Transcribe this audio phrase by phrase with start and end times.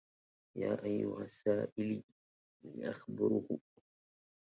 [0.55, 2.03] يا أيها السائلي
[2.63, 3.59] لأخبره